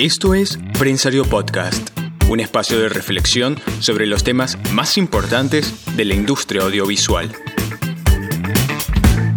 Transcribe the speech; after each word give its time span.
Esto 0.00 0.32
es 0.32 0.58
Prensario 0.78 1.26
Podcast, 1.26 1.90
un 2.30 2.40
espacio 2.40 2.80
de 2.80 2.88
reflexión 2.88 3.60
sobre 3.80 4.06
los 4.06 4.24
temas 4.24 4.56
más 4.72 4.96
importantes 4.96 5.74
de 5.94 6.06
la 6.06 6.14
industria 6.14 6.62
audiovisual. 6.62 7.30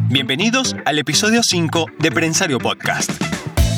Bienvenidos 0.07 0.73
al 0.86 0.99
episodio 0.99 1.44
5 1.44 1.88
de 1.99 2.12
Prensario 2.13 2.60
Podcast, 2.60 3.12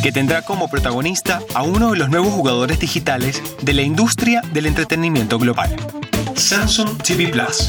que 0.04 0.12
tendrá 0.12 0.44
como 0.44 0.70
protagonista 0.70 1.42
a 1.56 1.64
uno 1.64 1.90
de 1.90 1.98
los 1.98 2.10
nuevos 2.10 2.32
jugadores 2.32 2.80
digitales 2.80 3.42
de 3.64 3.74
la 3.74 3.82
industria 3.82 4.42
del 4.54 4.68
entretenimiento 4.68 5.40
global, 5.40 5.76
Samsung 6.36 7.02
TV 7.02 7.30
Plus. 7.30 7.68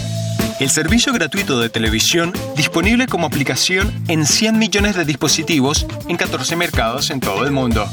El 0.61 0.69
servicio 0.69 1.15
gratuito 1.15 1.59
de 1.59 1.71
televisión 1.71 2.35
disponible 2.55 3.07
como 3.07 3.27
aplicación 3.27 3.95
en 4.09 4.27
100 4.27 4.59
millones 4.59 4.95
de 4.95 5.07
dispositivos 5.07 5.87
en 6.07 6.19
14 6.19 6.55
mercados 6.57 7.09
en 7.09 7.21
todo 7.21 7.47
el 7.47 7.53
mundo. 7.53 7.89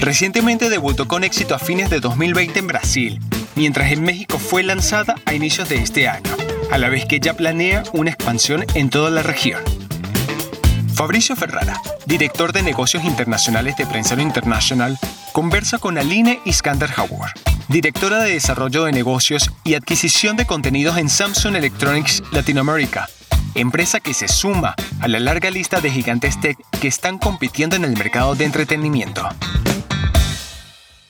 Recientemente 0.00 0.70
debutó 0.70 1.08
con 1.08 1.24
éxito 1.24 1.54
a 1.54 1.58
fines 1.58 1.90
de 1.90 2.00
2020 2.00 2.60
en 2.60 2.66
Brasil, 2.68 3.20
mientras 3.56 3.90
en 3.90 4.02
México 4.02 4.38
fue 4.38 4.62
lanzada 4.62 5.16
a 5.26 5.34
inicios 5.34 5.68
de 5.68 5.76
este 5.76 6.08
año, 6.08 6.30
a 6.70 6.78
la 6.78 6.88
vez 6.88 7.04
que 7.04 7.18
ya 7.18 7.34
planea 7.34 7.82
una 7.92 8.10
expansión 8.10 8.64
en 8.74 8.90
toda 8.90 9.10
la 9.10 9.22
región. 9.22 9.60
Fabricio 10.94 11.36
Ferrara, 11.36 11.80
director 12.06 12.52
de 12.52 12.62
negocios 12.62 13.04
internacionales 13.04 13.76
de 13.76 13.86
Prensario 13.86 14.24
International, 14.24 14.98
conversa 15.32 15.78
con 15.78 15.98
Aline 15.98 16.40
Iskander 16.44 16.90
Hauer, 16.96 17.32
directora 17.68 18.20
de 18.20 18.32
desarrollo 18.32 18.84
de 18.84 18.92
negocios 18.92 19.50
y 19.64 19.74
adquisición 19.74 20.36
de 20.36 20.46
contenidos 20.46 20.96
en 20.96 21.08
Samsung 21.08 21.56
Electronics 21.56 22.22
Latinoamérica, 22.32 23.08
empresa 23.54 24.00
que 24.00 24.14
se 24.14 24.28
suma 24.28 24.74
a 25.00 25.08
la 25.08 25.18
larga 25.18 25.50
lista 25.50 25.80
de 25.80 25.90
gigantes 25.90 26.40
tech 26.40 26.56
que 26.80 26.88
están 26.88 27.18
compitiendo 27.18 27.76
en 27.76 27.84
el 27.84 27.96
mercado 27.96 28.34
de 28.36 28.44
entretenimiento. 28.44 29.28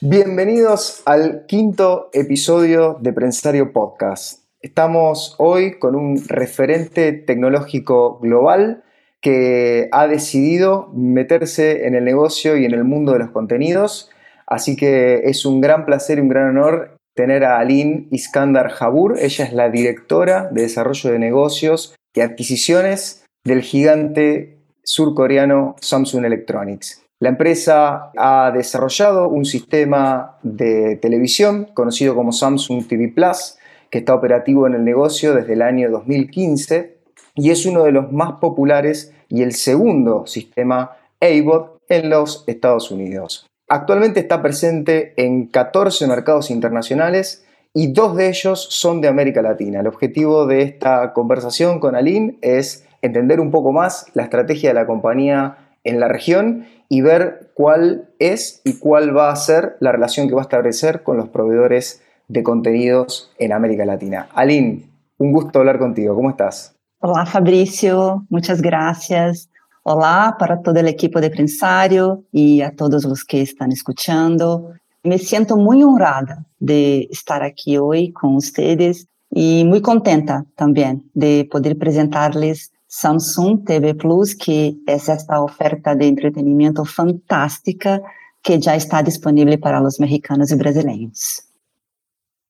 Bienvenidos 0.01 1.03
al 1.07 1.45
quinto 1.47 2.09
episodio 2.13 2.99
de 3.01 3.13
Prensario 3.13 3.73
Podcast. 3.73 4.45
Estamos 4.61 5.35
hoy 5.39 5.81
con 5.81 5.97
un 5.97 6.23
referente 6.29 7.11
tecnológico 7.13 8.21
global 8.21 8.85
que 9.21 9.89
ha 9.91 10.07
decidido 10.07 10.89
meterse 10.95 11.89
en 11.89 11.97
el 11.97 12.05
negocio 12.05 12.57
y 12.57 12.65
en 12.65 12.75
el 12.75 12.85
mundo 12.85 13.13
de 13.13 13.19
los 13.19 13.33
contenidos. 13.33 14.09
Así 14.47 14.77
que 14.77 15.23
es 15.25 15.45
un 15.45 15.61
gran 15.61 15.85
placer 15.85 16.19
y 16.19 16.21
un 16.21 16.29
gran 16.29 16.51
honor 16.51 16.97
tener 17.17 17.43
a 17.43 17.59
Aline 17.59 18.07
Iskandar 18.13 18.69
Jabur. 18.69 19.19
Ella 19.19 19.47
es 19.47 19.53
la 19.53 19.69
directora 19.69 20.49
de 20.53 20.63
desarrollo 20.63 21.11
de 21.11 21.19
negocios 21.19 21.97
y 22.15 22.21
adquisiciones 22.21 23.25
del 23.43 23.63
gigante 23.63 24.61
surcoreano 24.85 25.75
Samsung 25.81 26.25
Electronics. 26.25 27.08
La 27.21 27.31
empresa 27.31 28.13
ha 28.17 28.53
desarrollado 28.53 29.29
un 29.29 29.45
sistema 29.45 30.39
de 30.45 30.95
televisión 30.97 31.67
conocido 31.75 32.15
como 32.15 32.31
Samsung 32.31 32.87
TV 32.87 33.09
Plus, 33.09 33.57
que 33.91 33.99
está 33.99 34.15
operativo 34.15 34.69
en 34.69 34.75
el 34.75 34.85
negocio 34.85 35.35
desde 35.35 35.55
el 35.55 35.63
año 35.63 35.91
2015 35.91 36.97
y 37.35 37.51
es 37.51 37.67
uno 37.67 37.83
de 37.83 37.91
los 37.91 38.13
más 38.13 38.35
populares 38.35 39.13
y 39.29 39.43
el 39.43 39.53
segundo 39.53 40.29
sistema 40.29 40.93
AVOD 41.21 41.79
en 41.89 42.09
los 42.09 42.45
Estados 42.47 42.93
Unidos. 42.93 43.47
Actualmente 43.69 44.21
está 44.21 44.41
presente 44.41 45.15
en 45.17 45.47
14 45.47 46.07
mercados 46.07 46.53
internacionales 46.53 47.45
y 47.75 47.93
dos 47.93 48.17
de 48.17 48.29
ellos 48.29 48.65
son 48.71 49.01
de 49.01 49.09
América 49.09 49.43
Latina. 49.43 49.81
El 49.81 49.89
objetivo 49.89 50.47
de 50.47 50.63
esta 50.63 51.13
conversación 51.13 51.81
con 51.81 51.97
Aline 51.97 52.39
es 52.43 52.87
entender 53.03 53.41
un 53.41 53.51
poco 53.51 53.73
más 53.73 54.07
la 54.15 54.23
estrategia 54.23 54.71
de 54.71 54.75
la 54.75 54.87
compañía 54.87 55.68
en 55.89 56.01
la 56.01 56.09
región 56.09 56.67
y 56.89 57.01
ver 57.01 57.51
cuál 57.55 58.09
es 58.19 58.61
y 58.65 58.79
cuál 58.79 59.17
va 59.17 59.31
a 59.31 59.37
ser 59.37 59.77
la 59.81 59.93
relación 59.93 60.29
que 60.29 60.35
va 60.35 60.43
a 60.43 60.49
establecer 60.49 61.03
con 61.03 61.17
los 61.17 61.29
proveedores 61.29 62.03
de 62.29 62.43
contenidos 62.43 63.31
en 63.39 63.53
América 63.53 63.85
Latina. 63.85 64.29
Aline, 64.35 64.89
un 65.19 65.33
gusto 65.33 65.59
hablar 65.59 65.79
contigo. 65.79 66.15
¿Cómo 66.15 66.31
estás? 66.31 66.75
Hola 67.01 67.27
Fabricio, 67.27 68.27
muchas 68.29 68.61
gracias. 68.61 69.49
Hola 69.83 70.37
para 70.39 70.61
todo 70.61 70.79
el 70.81 70.89
equipo 70.89 71.21
de 71.21 71.31
Prensario 71.31 72.25
y 72.33 72.61
a 72.61 72.75
todos 72.75 73.05
los 73.05 73.25
que 73.25 73.43
están 73.43 73.73
escuchando. 73.73 74.73
Me 75.03 75.19
siento 75.19 75.57
muy 75.57 75.83
honrada 75.83 76.45
de 76.59 77.09
estar 77.11 77.43
aquí 77.43 77.79
hoy 77.79 78.13
con 78.13 78.37
ustedes 78.37 79.07
y 79.31 79.65
muy 79.65 79.81
contenta 79.81 80.45
también 80.57 81.11
de 81.15 81.49
poder 81.51 81.79
presentarles 81.79 82.73
Samsung 82.89 83.65
TV 83.65 83.95
Plus, 83.95 84.35
que 84.35 84.77
es 84.87 85.09
esta 85.09 85.43
oferta 85.43 85.95
de 85.95 86.09
entretenimiento 86.09 86.85
fantástica 86.85 88.01
que 88.43 88.59
ya 88.59 88.75
está 88.75 89.03
disponible 89.03 89.59
para 89.59 89.81
los 89.81 90.01
mexicanos 90.01 90.51
y 90.51 90.57
brasileños. 90.57 91.45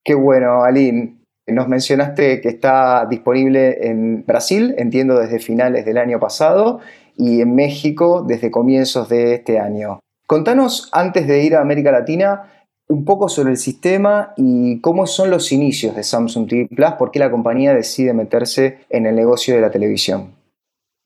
Qué 0.04 0.14
bueno, 0.14 0.62
Aline. 0.62 1.18
Nos 1.48 1.66
mencionaste 1.66 2.40
que 2.40 2.48
está 2.50 3.06
disponible 3.06 3.88
en 3.88 4.24
Brasil, 4.24 4.74
entiendo 4.78 5.18
desde 5.18 5.38
finales 5.38 5.84
del 5.84 5.98
año 5.98 6.20
pasado, 6.20 6.80
y 7.16 7.40
en 7.40 7.54
México 7.54 8.24
desde 8.26 8.50
comienzos 8.50 9.08
de 9.08 9.34
este 9.34 9.58
año. 9.58 9.98
Contanos, 10.26 10.88
antes 10.92 11.26
de 11.26 11.42
ir 11.42 11.56
a 11.56 11.62
América 11.62 11.90
Latina, 11.90 12.57
un 12.88 13.04
poco 13.04 13.28
sobre 13.28 13.50
el 13.50 13.56
sistema 13.58 14.32
y 14.36 14.80
cómo 14.80 15.06
son 15.06 15.30
los 15.30 15.52
inicios 15.52 15.94
de 15.94 16.02
Samsung 16.02 16.48
TV 16.48 16.68
Plus, 16.68 16.92
por 16.98 17.10
qué 17.10 17.18
la 17.18 17.30
compañía 17.30 17.74
decide 17.74 18.14
meterse 18.14 18.80
en 18.88 19.06
el 19.06 19.14
negocio 19.14 19.54
de 19.54 19.60
la 19.60 19.70
televisión. 19.70 20.32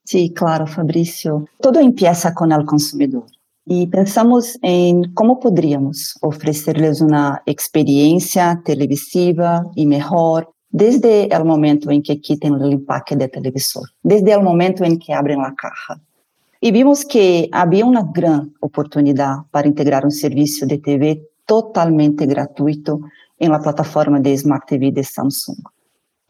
Sí, 0.05 0.33
claro, 0.33 0.67
Fabricio. 0.67 1.47
Todo 1.61 1.81
empieza 1.81 2.35
con 2.35 2.53
el 2.53 2.65
consumidor 2.65 3.27
y 3.65 3.87
pensamos 3.87 4.59
en 4.63 5.13
cómo 5.15 5.39
podríamos 5.39 6.19
ofrecerles 6.21 7.01
una 7.01 7.43
experiencia 7.47 8.61
televisiva 8.65 9.65
y 9.75 9.87
mejor 9.87 10.53
desde 10.71 11.33
el 11.35 11.45
momento 11.45 11.91
en 11.91 12.03
que 12.03 12.21
quiten 12.21 12.55
el 12.55 12.73
empaque 12.73 13.15
del 13.15 13.31
televisor, 13.31 13.85
desde 14.03 14.33
el 14.33 14.43
momento 14.43 14.85
en 14.85 14.99
que 14.99 15.13
abren 15.13 15.43
la 15.43 15.55
caja. 15.55 16.01
Y 16.61 16.71
vimos 16.71 17.05
que 17.05 17.49
había 17.53 17.85
una 17.85 18.05
gran 18.15 18.55
oportunidad 18.61 19.39
para 19.51 19.69
integrar 19.69 20.05
un 20.05 20.13
servicio 20.13 20.67
de 20.67 20.79
TV 20.79 21.29
totalmente 21.53 22.25
gratuito 22.25 22.99
em 23.39 23.51
la 23.51 23.59
plataforma 23.59 24.19
de 24.19 24.33
Smart 24.33 24.67
TV 24.67 24.91
de 24.91 25.05
Samsung. 25.05 25.61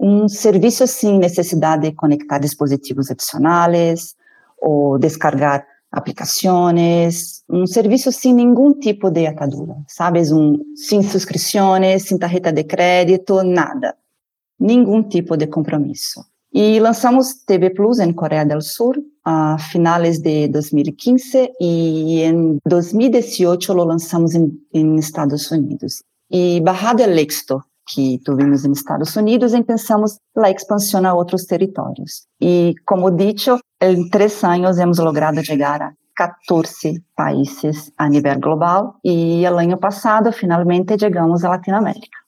Um 0.01 0.29
serviço 0.29 0.85
sem 0.85 1.17
necessidade 1.17 1.83
de 1.83 1.95
conectar 1.95 2.41
dispositivos 2.41 3.09
adicionais 3.09 4.17
ou 4.61 4.99
descargar 4.99 5.65
aplicações, 5.93 7.45
um 7.49 7.69
serviço 7.69 8.11
sem 8.11 8.35
nenhum 8.35 8.75
tipo 8.81 9.13
de 9.13 9.29
atadura, 9.29 9.77
sabes? 9.87 10.33
Um, 10.33 10.59
sem 10.75 11.05
subscrições, 11.05 12.03
sem 12.03 12.19
tarjeta 12.19 12.51
de 12.51 12.65
crédito, 12.65 13.45
nada. 13.45 13.95
Nenhum 14.59 15.05
tipo 15.05 15.37
de 15.37 15.47
compromisso. 15.47 16.25
E 16.55 16.79
lançamos 16.81 17.35
TV 17.47 17.71
Plus 17.71 17.99
em 17.99 18.13
Coreia 18.13 18.45
do 18.45 18.61
Sul 18.61 18.95
a 19.25 19.57
finais 19.59 20.19
de 20.19 20.49
2015 20.49 21.53
e 21.61 22.21
em 22.23 22.59
2018 22.67 23.73
lo 23.73 23.85
lançamos 23.85 24.35
em, 24.35 24.53
em 24.75 24.97
Estados 24.97 25.51
Unidos. 25.51 26.03
E 26.31 26.61
Barrado 26.61 27.03
el 27.03 27.19
é 27.19 27.23
Éxito, 27.23 27.63
que 27.87 28.19
tuvimos 28.25 28.65
nos 28.65 28.79
Estados 28.79 29.17
Unidos 29.17 29.55
e 29.55 29.63
pensamos 29.63 30.19
na 30.37 30.51
expansão 30.51 31.07
a 31.07 31.15
outros 31.15 31.45
territórios. 31.45 32.27
E, 32.41 32.75
como 32.85 33.11
dito, 33.11 33.59
em 33.81 34.09
três 34.09 34.43
anos 34.45 34.79
hemos 34.79 34.99
logrado 34.99 35.45
chegar 35.45 35.81
a 35.83 35.93
14 36.15 37.03
países 37.17 37.93
a 37.97 38.09
nível 38.09 38.39
global 38.39 38.97
e, 39.05 39.49
no 39.49 39.59
ano 39.59 39.79
passado, 39.79 40.33
finalmente 40.33 40.99
chegamos 40.99 41.45
à 41.45 41.51
Latinoamérica. 41.51 42.22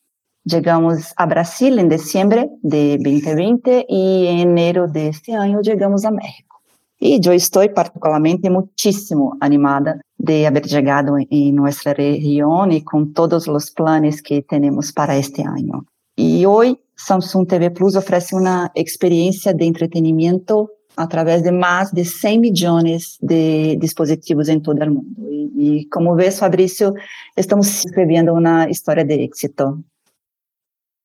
Chegamos 0.47 1.15
a 1.17 1.25
Brasil 1.25 1.79
em 1.79 1.89
dezembro 1.89 2.51
de 2.63 2.99
2020 2.99 3.87
e 3.89 4.27
em 4.27 4.41
enero 4.43 4.87
deste 4.87 5.33
ano 5.33 5.65
chegamos 5.65 6.05
a 6.05 6.11
México. 6.11 6.57
E 7.01 7.19
eu 7.25 7.33
estou 7.33 7.67
particularmente 7.71 8.51
muitíssimo 8.51 9.39
animada 9.41 10.01
de 10.19 10.51
ter 10.51 10.69
chegado 10.69 11.17
em 11.31 11.51
nossa 11.51 11.95
região 11.95 12.71
e 12.71 12.83
com 12.83 13.07
todos 13.07 13.49
os 13.49 13.71
planos 13.71 14.21
que 14.21 14.43
temos 14.43 14.93
para 14.93 15.17
este 15.17 15.41
ano. 15.41 15.87
E 16.19 16.47
hoje, 16.47 16.79
Samsung 16.95 17.47
TV 17.47 17.71
Plus 17.71 17.97
oferece 17.97 18.35
uma 18.35 18.71
experiência 18.77 19.55
de 19.55 19.65
entretenimento 19.65 20.69
através 20.95 21.43
de 21.43 21.51
mais 21.51 21.91
de 21.91 22.05
100 22.05 22.41
milhões 22.41 23.19
de 23.23 23.77
dispositivos 23.77 24.51
em 24.51 24.61
todo 24.61 24.83
o 24.83 24.91
mundo. 24.91 25.07
E, 25.57 25.81
e 25.81 25.85
como 25.87 26.15
vês, 26.15 26.39
Fabrício, 26.39 26.93
estamos 27.35 27.83
escrevendo 27.83 28.35
uma 28.35 28.69
história 28.69 29.05
de 29.05 29.15
êxito. 29.15 29.83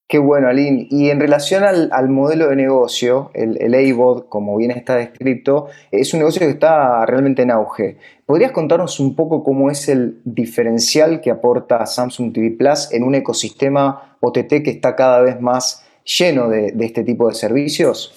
Qué 0.10 0.18
bueno, 0.18 0.48
Aline. 0.48 0.88
Y 0.90 1.12
en 1.12 1.20
relación 1.20 1.64
al, 1.64 2.10
modelo 2.10 2.48
de 2.48 2.56
negocio, 2.56 3.30
el, 3.36 3.62
el 3.62 3.96
como 4.28 4.58
bien 4.58 4.72
está 4.72 4.96
descrito, 4.96 5.68
es 5.92 6.12
un 6.16 6.22
negocio 6.22 6.40
que 6.40 6.50
está 6.50 7.06
realmente 7.06 7.44
en 7.44 7.52
auge. 7.52 7.98
¿Podrías 8.26 8.52
contarnos 8.52 9.00
un 9.00 9.16
poco 9.16 9.44
cómo 9.44 9.70
es 9.70 9.88
el 9.88 10.20
diferencial 10.26 11.22
que 11.22 11.30
aporta 11.30 11.86
Samsung 11.86 12.34
TV 12.34 12.50
Plus 12.58 12.92
en 12.92 13.04
un 13.04 13.14
ecosistema 13.14 14.18
OTT 14.20 14.64
que 14.64 14.72
está 14.72 14.96
cada 14.96 15.22
vez 15.22 15.40
más 15.40 15.86
lleno 16.04 16.50
de, 16.50 16.74
este 16.80 17.04
tipo 17.04 17.28
de 17.28 17.36
servicios? 17.36 18.12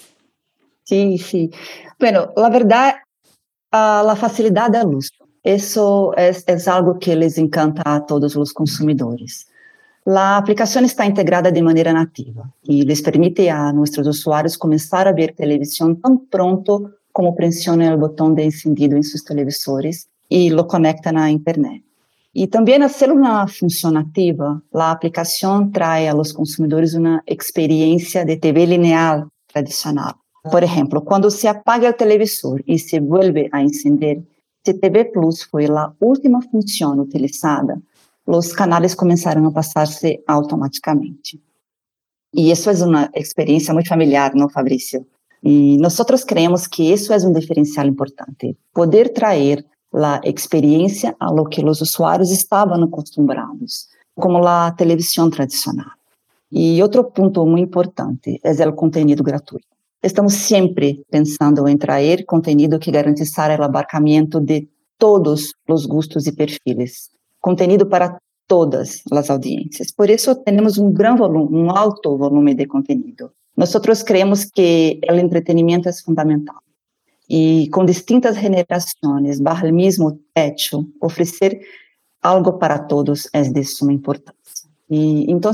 Sí, 0.85 1.19
sí. 1.19 1.51
Bueno, 2.01 2.33
la 2.37 2.49
verdad, 2.49 2.95
uh, 3.71 4.07
la 4.07 4.17
facilidad 4.19 4.71
del 4.71 4.87
uso. 4.87 5.29
Eso 5.43 6.17
es, 6.17 6.43
es 6.47 6.67
algo 6.69 6.99
que 6.99 7.15
les 7.17 7.37
encanta 7.37 7.83
a 7.85 8.07
todos 8.07 8.35
los 8.35 8.55
consumidores. 8.55 9.52
La 10.05 10.37
aplicación 10.37 10.85
está 10.85 11.07
integrada 11.07 11.53
de 11.53 11.63
manera 11.63 11.93
nativa 11.93 12.53
y 12.61 12.83
les 12.83 13.01
permite 13.03 13.49
a 13.49 13.73
nuestros 13.73 14.05
usuarios 14.09 14.59
comenzar 14.59 15.07
a 15.07 15.13
ver 15.13 15.33
televisión 15.37 16.01
tan 16.01 16.27
pronto 16.27 16.91
como 17.13 17.37
presionan 17.37 17.93
el 17.93 17.99
botón 17.99 18.35
de 18.35 18.43
encendido 18.43 18.97
en 18.97 19.05
sus 19.05 19.25
televisores 19.25 20.09
y 20.29 20.51
lo 20.51 20.67
conectan 20.67 21.17
a 21.17 21.31
Internet. 21.31 21.85
Y 22.33 22.49
también 22.49 22.83
al 22.83 22.91
ser 22.91 23.13
una 23.13 23.47
función 23.47 23.95
nativa, 23.95 24.61
la 24.73 24.91
aplicación 24.91 25.71
trae 25.71 26.09
a 26.09 26.15
los 26.15 26.33
consumidores 26.33 26.95
una 26.95 27.23
experiencia 27.25 28.25
de 28.25 28.39
TV 28.39 28.67
lineal 28.67 29.29
tradicional. 29.47 30.15
Por 30.51 30.65
ejemplo, 30.65 31.05
cuando 31.05 31.31
se 31.31 31.49
apaga 31.49 31.87
el 31.87 31.95
televisor 31.95 32.61
y 32.67 32.81
se 32.81 32.99
vuelve 32.99 33.49
a 33.53 33.61
encender, 33.63 34.23
si 34.65 34.75
TV 34.75 35.05
Plus 35.13 35.47
fue 35.47 35.69
la 35.69 35.95
última 36.01 36.41
función 36.41 36.99
utilizada, 36.99 37.79
os 38.27 38.53
canais 38.53 38.95
começaram 38.95 39.47
a 39.47 39.53
passar-se 39.53 40.23
automaticamente. 40.27 41.41
E 42.35 42.51
isso 42.51 42.71
é 42.71 42.73
uma 42.85 43.11
experiência 43.15 43.75
muito 43.75 43.89
familiar, 43.89 44.35
não, 44.35 44.49
Fabrício? 44.49 45.07
E 45.43 45.77
nós 45.79 45.99
creemos 46.25 46.67
que 46.67 46.93
isso 46.93 47.13
é 47.13 47.17
um 47.19 47.33
diferencial 47.33 47.87
importante. 47.87 48.57
Poder 48.73 49.13
trazer 49.13 49.65
a 49.93 50.21
experiência 50.25 51.15
a 51.21 51.31
lo 51.31 51.45
que 51.45 51.65
os 51.65 51.81
usuários 51.81 52.31
estavam 52.31 52.83
acostumados, 52.85 53.89
como 54.15 54.47
a 54.47 54.71
televisão 54.71 55.29
tradicional. 55.29 55.91
E 56.51 56.83
outro 56.83 57.05
ponto 57.05 57.45
muito 57.45 57.69
importante 57.69 58.41
é 58.43 58.69
o 58.69 58.73
conteúdo 58.73 59.23
gratuito. 59.23 59.67
Estamos 60.03 60.35
sempre 60.35 61.05
pensando 61.11 61.69
em 61.69 61.77
trazer 61.77 62.25
conteúdo 62.25 62.79
que 62.79 62.91
garantizar 62.91 63.59
o 63.61 63.65
abarcamento 63.65 64.41
de 64.41 64.69
todos 64.99 65.53
os 65.69 65.87
gostos 65.87 66.27
e 66.27 66.33
perfis 66.33 67.11
contenido 67.43 67.85
para 67.85 68.17
todas 68.49 69.03
as 69.13 69.29
audiências. 69.29 69.93
Por 69.93 70.09
isso, 70.09 70.35
temos 70.37 70.79
um 70.79 70.91
grande 70.91 71.19
volume, 71.19 71.55
um 71.55 71.71
alto 71.71 72.17
volume 72.17 72.55
de 72.55 72.67
conteúdo. 72.67 73.33
Nós 73.55 73.75
creemos 74.03 74.47
que 74.47 74.99
o 75.11 75.15
entretenimento 75.15 75.89
é 75.89 75.93
fundamental. 75.93 76.57
E 77.29 77.69
com 77.71 77.85
distintas 77.85 78.37
gerações, 78.37 79.41
barra 79.41 79.69
o 79.69 79.75
mesmo 79.75 80.19
techo, 80.33 80.87
oferecer 81.01 81.61
algo 82.23 82.55
para 82.55 82.79
todos 82.79 83.29
é 83.33 83.43
de 83.43 83.65
suma 83.65 83.93
importância. 83.93 84.69
E 84.89 85.31
então, 85.31 85.53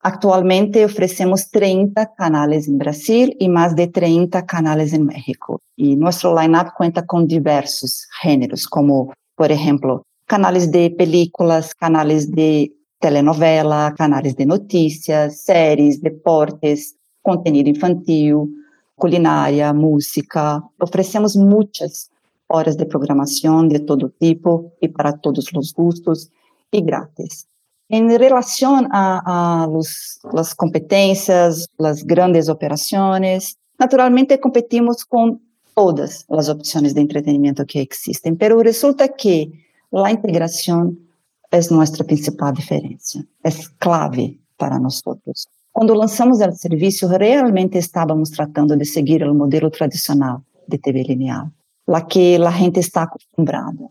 Atualmente 0.00 0.84
oferecemos 0.84 1.46
30 1.46 2.06
canais 2.06 2.68
em 2.68 2.76
Brasil 2.76 3.34
e 3.40 3.48
mais 3.48 3.74
de 3.74 3.88
30 3.88 4.42
canais 4.42 4.92
em 4.92 5.02
México. 5.02 5.60
E 5.76 5.96
nosso 5.96 6.32
line-up 6.32 6.72
conta 6.76 7.02
com 7.02 7.26
diversos 7.26 8.06
gêneros, 8.22 8.64
como, 8.64 9.12
por 9.36 9.50
exemplo, 9.50 10.02
canales 10.28 10.70
de 10.70 10.90
películas, 10.90 11.72
canales 11.72 12.30
de 12.30 12.70
telenovela, 13.00 13.92
canales 13.96 14.36
de 14.36 14.44
noticias, 14.44 15.40
series, 15.40 16.00
deportes, 16.00 16.94
contenido 17.22 17.70
infantil, 17.70 18.48
culinária, 18.94 19.72
música. 19.72 20.62
Oferecemos 20.80 21.34
muitas 21.34 22.10
horas 22.48 22.76
de 22.76 22.84
programação 22.84 23.66
de 23.66 23.80
todo 23.80 24.12
tipo 24.20 24.72
e 24.82 24.88
para 24.88 25.12
todos 25.12 25.46
os 25.54 25.72
gustos 25.72 26.28
e 26.72 26.80
grátis. 26.82 27.46
Em 27.90 28.06
relação 28.06 28.86
a, 28.90 29.62
a 29.62 29.66
los, 29.66 30.18
las 30.32 30.52
competências, 30.52 31.66
as 31.80 32.02
grandes 32.02 32.48
operações, 32.48 33.56
naturalmente 33.80 34.36
competimos 34.36 35.04
com 35.04 35.38
todas 35.74 36.26
as 36.28 36.48
opções 36.50 36.92
de 36.92 37.00
entretenimento 37.00 37.64
que 37.64 37.78
existem, 37.78 38.34
pero 38.34 38.60
resulta 38.60 39.08
que 39.08 39.67
a 39.92 40.10
integração 40.10 40.96
é 41.50 41.60
nossa 41.70 42.04
principal 42.04 42.52
diferença, 42.52 43.24
é 43.44 43.50
clave 43.78 44.40
para 44.56 44.78
nós. 44.78 45.02
Quando 45.72 45.94
lançamos 45.94 46.40
o 46.40 46.52
serviço, 46.52 47.06
realmente 47.06 47.78
estávamos 47.78 48.30
tratando 48.30 48.76
de 48.76 48.84
seguir 48.84 49.22
o 49.22 49.34
modelo 49.34 49.70
tradicional 49.70 50.42
de 50.68 50.78
TV 50.78 51.02
lineal, 51.04 51.50
lá 51.86 52.02
que 52.02 52.36
a 52.36 52.50
gente 52.50 52.80
está 52.80 53.04
acostumbrada, 53.04 53.88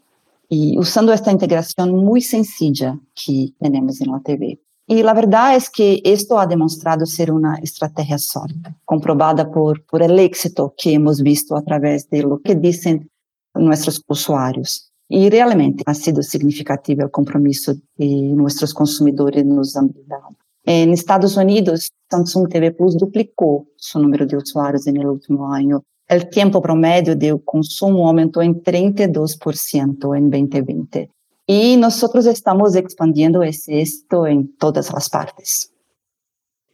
e 0.49 0.77
usando 0.77 1.11
esta 1.11 1.31
integração 1.31 1.87
muito 1.87 2.25
sencilla 2.25 2.99
que 3.15 3.53
temos 3.59 3.99
na 4.01 4.19
TV. 4.19 4.59
E 4.89 5.01
a 5.01 5.13
verdade 5.13 5.65
é 5.65 5.69
que 5.69 6.01
isto 6.05 6.37
ha 6.37 6.45
demonstrado 6.45 7.05
ser 7.05 7.29
uma 7.29 7.59
estratégia 7.61 8.17
sólida, 8.17 8.73
comprovada 8.85 9.45
por, 9.45 9.81
por 9.81 10.01
el 10.01 10.17
éxito 10.19 10.73
que 10.77 10.91
hemos 10.93 11.19
visto 11.19 11.55
a 11.55 11.61
través 11.61 12.07
de 12.09 12.21
lo 12.21 12.39
que 12.39 12.55
dizem 12.55 13.05
nossos 13.53 14.01
usuários. 14.07 14.86
E 15.09 15.29
realmente 15.29 15.83
ha 15.85 15.93
sido 15.93 16.21
significativo 16.21 17.05
o 17.05 17.09
compromisso 17.09 17.79
que 17.95 18.05
nossos 18.35 18.73
consumidores 18.73 19.45
nos 19.45 19.75
han 19.75 19.89
dado. 20.05 20.35
En 20.65 20.91
Estados 20.91 21.37
Unidos, 21.37 21.91
Samsung 22.11 22.49
TV 22.49 22.71
Plus 22.71 22.97
duplicou 22.97 23.67
seu 23.77 24.01
número 24.01 24.25
de 24.25 24.35
usuários 24.35 24.85
no 24.85 25.11
último 25.11 25.45
ano. 25.45 25.81
O 26.09 26.25
tempo 26.29 26.61
promédio 26.61 27.15
de 27.15 27.37
consumo 27.45 28.05
aumentou 28.05 28.43
em 28.43 28.53
32% 28.53 30.17
em 30.17 30.29
2020. 30.29 31.09
E 31.47 31.77
nós 31.77 32.03
estamos 32.25 32.75
expandindo 32.75 33.41
esse 33.41 33.71
em 34.27 34.43
todas 34.59 34.93
as 34.93 35.07
partes. 35.07 35.69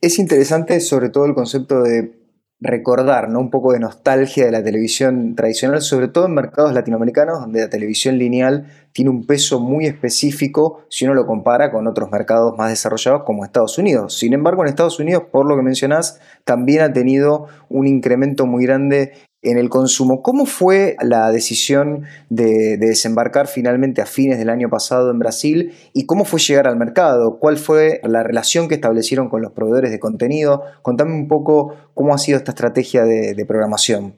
É 0.02 0.08
interessante, 0.22 0.80
sobre 0.80 1.10
todo, 1.10 1.36
conceito 1.36 1.84
de 1.84 2.23
recordar 2.64 3.30
¿no? 3.30 3.42
un 3.42 3.50
poco 3.50 3.74
de 3.74 3.80
nostalgia 3.80 4.46
de 4.46 4.52
la 4.52 4.64
televisión 4.64 5.36
tradicional, 5.36 5.82
sobre 5.82 6.08
todo 6.08 6.26
en 6.26 6.34
mercados 6.34 6.74
latinoamericanos, 6.74 7.42
donde 7.42 7.60
la 7.60 7.70
televisión 7.70 8.18
lineal 8.18 8.68
tiene 8.94 9.12
un 9.12 9.26
peso 9.28 9.60
muy 9.60 9.86
específico 9.86 10.86
si 10.90 11.04
uno 11.04 11.14
lo 11.14 11.28
compara 11.28 11.72
con 11.72 11.88
otros 11.88 12.10
mercados 12.10 12.58
más 12.58 12.70
desarrollados 12.70 13.24
como 13.24 13.44
Estados 13.44 13.78
Unidos. 13.78 14.18
Sin 14.18 14.34
embargo, 14.34 14.64
en 14.64 14.70
Estados 14.70 15.00
Unidos, 15.00 15.24
por 15.30 15.46
lo 15.46 15.58
que 15.58 15.62
mencionás, 15.62 16.22
también 16.46 16.82
ha 16.82 16.94
tenido 16.94 17.48
un 17.68 17.86
incremento 17.86 18.46
muy 18.46 18.66
grande 18.66 19.12
en 19.44 19.58
el 19.58 19.70
consumo. 19.70 20.22
¿Cómo 20.24 20.46
fue 20.46 20.96
la 21.02 21.32
decisión 21.32 22.04
de, 22.30 22.78
desembarcar 22.78 23.48
finalmente 23.48 24.02
a 24.02 24.06
fines 24.06 24.40
del 24.40 24.50
año 24.50 24.70
pasado 24.70 25.12
en 25.12 25.20
Brasil 25.20 25.74
y 25.94 26.06
cómo 26.06 26.26
fue 26.26 26.40
llegar 26.40 26.68
al 26.68 26.78
mercado? 26.78 27.38
¿Cuál 27.40 27.58
fue 27.58 28.00
la 28.04 28.24
relación 28.24 28.68
que 28.68 28.76
establecieron 28.76 29.30
con 29.30 29.42
los 29.42 29.52
proveedores 29.52 29.92
de 29.92 30.00
contenido? 30.00 30.64
Contame 30.82 31.14
un 31.14 31.28
poco 31.28 31.76
cómo 31.94 32.14
ha 32.14 32.18
sido 32.18 32.38
esta 32.38 32.52
estrategia 32.52 33.04
de, 33.04 33.44
programación. 33.46 34.16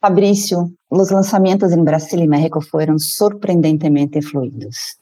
Fabricio, 0.00 0.70
los 0.90 1.10
lanzamientos 1.10 1.72
en 1.72 1.82
Brasil 1.82 2.20
y 2.20 2.28
México 2.28 2.60
fueron 2.60 2.98
sorprendentemente 2.98 4.20
fluidos. 4.20 4.98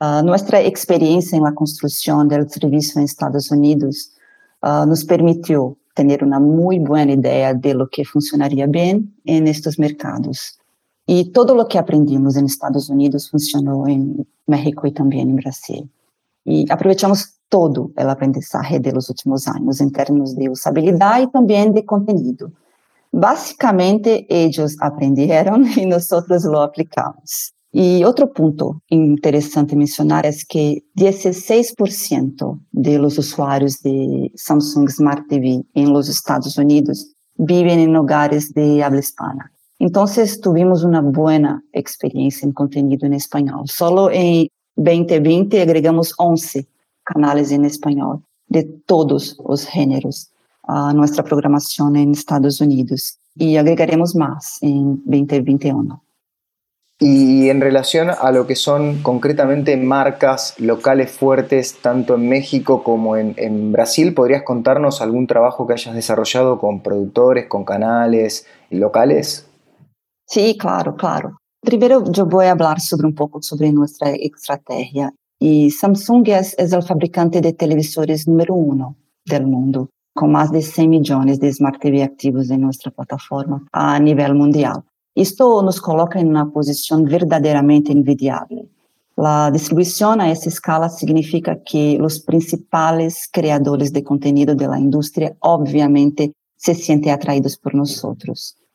Ah, 0.00 0.22
nuestra 0.24 0.60
experiencia 0.60 1.38
en 1.38 1.44
la 1.44 1.54
construcción 1.54 2.26
del 2.26 2.50
servicio 2.50 2.98
en 2.98 3.04
Estados 3.04 3.52
Unidos 3.52 4.12
ah, 4.60 4.84
nos 4.86 5.04
permitió 5.04 5.78
tener 5.94 6.22
uma 6.22 6.40
muito 6.40 6.86
boa 6.86 7.02
ideia 7.02 7.54
de 7.54 7.74
lo 7.74 7.88
que 7.88 8.04
funcionaria 8.04 8.66
bem 8.66 9.12
en 9.26 9.44
mercados. 9.78 10.58
e 11.06 11.30
todo 11.32 11.54
lo 11.54 11.66
que 11.66 11.78
aprendemos 11.78 12.36
nos 12.36 12.52
Estados 12.52 12.88
Unidos 12.88 13.28
funcionou 13.28 13.88
em 13.88 14.24
México 14.46 14.86
e 14.86 14.92
também 14.92 15.22
em 15.22 15.34
Brasil. 15.34 15.88
e 16.44 16.64
aproveitamos 16.70 17.34
todo 17.48 17.92
o 17.96 18.08
aprendizado 18.08 18.92
dos 18.92 19.08
últimos 19.08 19.46
anos 19.46 19.80
em 19.80 19.90
termos 19.90 20.34
de 20.34 20.48
usabilidade 20.48 21.24
e 21.24 21.30
também 21.30 21.70
de 21.70 21.82
conteúdo. 21.82 22.52
Basicamente, 23.12 24.26
eles 24.28 24.74
aprenderam 24.80 25.62
e 25.76 25.84
nós 25.84 26.10
aplicamos. 26.10 27.52
Y 27.74 28.04
otro 28.04 28.30
punto 28.30 28.82
interesante 28.88 29.74
mencionar 29.74 30.26
es 30.26 30.44
que 30.44 30.84
16% 30.94 32.60
de 32.70 32.98
los 32.98 33.16
usuarios 33.16 33.80
de 33.80 34.30
Samsung 34.34 34.90
Smart 34.90 35.26
TV 35.26 35.62
en 35.72 35.92
los 35.92 36.10
Estados 36.10 36.58
Unidos 36.58 37.14
viven 37.36 37.78
en 37.78 37.96
hogares 37.96 38.52
de 38.52 38.84
habla 38.84 39.00
hispana. 39.00 39.50
Entonces 39.78 40.38
tuvimos 40.40 40.84
una 40.84 41.00
buena 41.00 41.64
experiencia 41.72 42.44
en 42.44 42.52
contenido 42.52 43.06
en 43.06 43.14
español. 43.14 43.62
Solo 43.66 44.10
en 44.12 44.48
2020 44.76 45.62
agregamos 45.62 46.14
11 46.18 46.68
canales 47.02 47.50
en 47.52 47.64
español 47.64 48.22
de 48.48 48.64
todos 48.64 49.38
los 49.48 49.64
géneros 49.64 50.30
a 50.64 50.92
nuestra 50.92 51.24
programación 51.24 51.96
en 51.96 52.12
Estados 52.12 52.60
Unidos 52.60 53.18
y 53.34 53.56
agregaremos 53.56 54.14
más 54.14 54.58
en 54.60 55.02
2021. 55.06 56.01
Y 57.04 57.50
en 57.50 57.60
relación 57.60 58.10
a 58.10 58.30
lo 58.30 58.46
que 58.46 58.54
son 58.54 59.02
concretamente 59.02 59.76
marcas 59.76 60.54
locales 60.60 61.10
fuertes, 61.10 61.78
tanto 61.82 62.14
en 62.14 62.28
México 62.28 62.84
como 62.84 63.16
en, 63.16 63.72
Brasil, 63.72 64.14
¿podrías 64.14 64.44
contarnos 64.44 65.02
algún 65.02 65.26
trabajo 65.26 65.66
que 65.66 65.72
hayas 65.72 65.96
desarrollado 65.96 66.60
con 66.60 66.80
productores, 66.80 67.48
con 67.48 67.64
canales 67.64 68.46
locales? 68.70 69.48
Sí, 70.28 70.56
claro, 70.56 70.94
claro. 70.94 71.38
Primero 71.60 72.04
yo 72.08 72.24
voy 72.24 72.46
a 72.46 72.52
hablar 72.52 72.80
sobre 72.80 73.08
un 73.08 73.16
poco 73.16 73.42
sobre 73.42 73.72
nuestra 73.72 74.10
estrategia. 74.10 75.12
Y 75.40 75.72
Samsung 75.72 76.28
es, 76.28 76.54
es 76.56 76.72
el 76.72 76.84
fabricante 76.84 77.40
de 77.40 77.52
televisores 77.52 78.28
número 78.28 78.54
uno 78.54 78.94
del 79.24 79.48
mundo, 79.48 79.88
con 80.14 80.30
más 80.30 80.52
de 80.52 80.62
100 80.62 80.88
millones 80.88 81.40
de 81.40 81.52
Smart 81.52 81.80
TV 81.80 82.04
activos 82.04 82.48
en 82.50 82.60
nuestra 82.60 82.92
plataforma 82.92 83.66
a 83.72 83.98
nivel 83.98 84.36
mundial. 84.36 84.84
Isto 85.14 85.62
nos 85.62 85.78
coloca 85.78 86.18
em 86.18 86.24
uma 86.24 86.50
posição 86.50 87.04
verdadeiramente 87.04 87.92
invidiável. 87.92 88.68
A 89.18 89.50
distribuição 89.50 90.12
a 90.18 90.26
essa 90.26 90.48
escala 90.48 90.88
significa 90.88 91.54
que 91.54 92.00
os 92.00 92.18
principais 92.18 93.26
criadores 93.26 93.90
de 93.90 94.02
conteúdo 94.02 94.54
da 94.54 94.78
indústria, 94.78 95.36
obviamente, 95.40 96.32
se 96.56 96.74
sentem 96.74 97.12
atraídos 97.12 97.56
por 97.56 97.74
nós. 97.74 98.02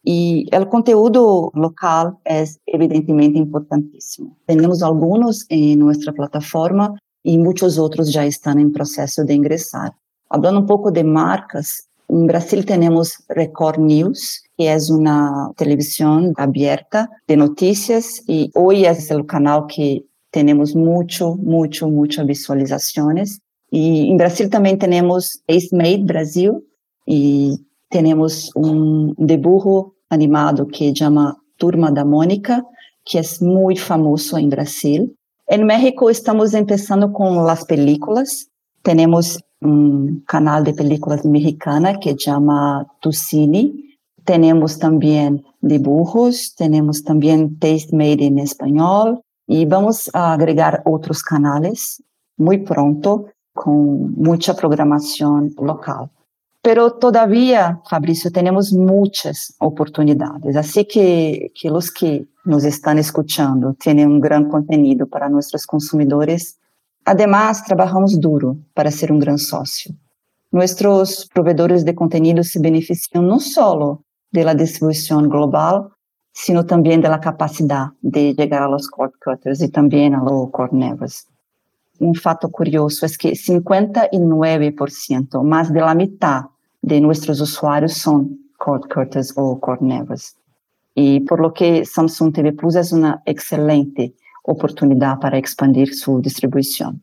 E 0.06 0.46
o 0.53 0.65
conteúdo 0.67 1.51
local 1.56 2.22
é 2.24 2.44
evidentemente 2.67 3.38
importantíssimo. 3.38 4.38
Temos 4.46 4.82
alguns 4.82 5.46
em 5.50 5.75
nossa 5.75 6.13
plataforma 6.13 6.94
e 7.25 7.38
muitos 7.38 7.77
outros 7.77 8.12
já 8.12 8.25
estão 8.25 8.58
em 8.60 8.72
processo 8.72 9.25
de 9.25 9.34
ingressar. 9.34 9.94
Falando 10.29 10.60
um 10.60 10.65
pouco 10.65 10.91
de 10.91 11.03
marcas, 11.03 11.88
em 12.10 12.25
Brasil 12.25 12.63
temos 12.63 13.22
Record 13.29 13.79
News, 13.79 14.44
que 14.57 14.73
es 14.73 14.89
una 14.89 15.51
televisión 15.55 16.33
abierta 16.35 17.09
de 17.27 17.37
noticias 17.37 18.23
y 18.27 18.49
hoy 18.55 18.85
es 18.85 19.11
el 19.11 19.25
canal 19.25 19.65
que 19.67 20.03
tenemos 20.31 20.75
mucho, 20.75 21.35
mucho, 21.35 21.87
muchas 21.87 22.25
visualizaciones. 22.25 23.41
Y 23.69 24.09
en 24.09 24.17
Brasil 24.17 24.49
también 24.49 24.79
tenemos 24.79 25.41
Ace 25.47 25.69
Made 25.71 26.03
Brasil 26.03 26.53
y 27.05 27.65
tenemos 27.89 28.51
un 28.55 29.13
dibujo 29.17 29.95
animado 30.09 30.67
que 30.67 30.93
llama 30.93 31.37
Turma 31.57 31.91
da 31.91 32.03
Mônica, 32.03 32.65
que 33.05 33.19
es 33.19 33.41
muy 33.41 33.77
famoso 33.77 34.37
en 34.37 34.49
Brasil. 34.49 35.15
En 35.47 35.65
México 35.65 36.09
estamos 36.09 36.53
empezando 36.53 37.13
con 37.13 37.45
las 37.45 37.63
películas. 37.65 38.49
Tenemos 38.81 39.39
un 39.61 40.23
canal 40.27 40.63
de 40.63 40.73
películas 40.73 41.23
mexicana 41.25 41.99
que 41.99 42.15
llama 42.15 42.85
Tucini. 43.01 43.87
Tenemos 44.27 44.77
también 44.77 45.46
dibujos, 45.62 46.53
tenemos 46.57 47.01
también 47.01 47.57
Taste 47.60 47.96
Made 47.96 48.25
en 48.25 48.39
español 48.39 49.22
y 49.48 49.63
vamos 49.63 50.10
a 50.13 50.34
agregar 50.34 50.81
otros 50.84 51.24
canales 51.24 52.03
muy 52.36 52.57
pronto 52.57 53.27
con 53.53 54.12
mucha 54.15 54.53
programación 54.53 55.53
local. 55.57 56.10
Pero 56.62 56.91
todavía, 56.91 57.79
Fabricio, 57.89 58.29
tenemos 58.29 58.74
muchas 58.74 59.55
oportunidades. 59.60 60.57
Así 60.57 60.84
que, 60.84 61.53
que 61.55 61.69
los 61.69 61.89
que 61.89 62.27
nos 62.43 62.65
están 62.65 63.00
escuchando 63.00 63.75
tienen 63.75 64.10
un 64.10 64.19
gran 64.19 64.50
contenido 64.50 65.07
para 65.07 65.29
nuestros 65.29 65.65
consumidores. 65.65 66.60
Además, 67.05 67.63
trabajamos 67.63 68.19
duro 68.19 68.57
para 68.74 68.91
ser 68.91 69.10
un 69.13 69.22
gran 69.22 69.38
socio. 69.38 69.96
Nuestros 70.51 71.29
proveedores 71.34 71.86
de 71.86 71.96
contenido 71.96 72.43
se 72.43 72.60
benefician 72.60 73.25
no 73.25 73.39
solo 73.39 74.03
de 74.31 74.43
la 74.43 74.53
distribución 74.53 75.29
global, 75.29 75.89
sino 76.31 76.65
también 76.65 77.01
de 77.01 77.10
la 77.10 77.19
capacidad 77.19 77.88
de 78.01 78.34
llegar 78.34 78.63
a 78.63 78.67
los 78.67 78.89
cord 78.89 79.13
cutters 79.24 79.62
y 79.62 79.69
también 79.69 80.13
a 80.13 80.24
los 80.24 80.51
cord 80.51 80.72
nevers. 80.72 81.27
Un 82.00 82.13
fato 82.13 82.50
curioso 82.50 83.05
es 83.05 83.17
que 83.17 83.31
59% 83.31 85.43
más 85.43 85.74
de 85.74 85.79
la 85.79 85.96
mitad 85.96 86.41
de 86.81 87.01
nuestros 87.01 87.41
usuarios 87.41 87.93
son 87.93 88.39
cord 88.57 88.84
cutters 88.93 89.34
o 89.36 89.60
cord 89.60 89.81
nevers. 89.81 90.36
Y 90.93 91.22
por 91.22 91.39
lo 91.39 91.53
que 91.53 91.86
Samsung 91.86 92.34
TV 92.34 92.53
Plus 92.53 92.75
es 92.75 92.91
una 92.91 93.22
excelente 93.25 94.13
oportunidad 94.43 95.19
para 95.19 95.38
expandir 95.38 95.93
su 95.93 96.22
distribución. 96.22 97.01